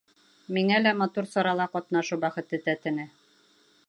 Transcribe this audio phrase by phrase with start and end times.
[0.57, 3.07] Миңә лә матур сарала ҡатнашыу бәхете тәтене.